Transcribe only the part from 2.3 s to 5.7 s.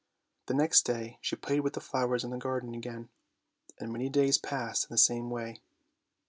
the garden again— and many days passed in the same way.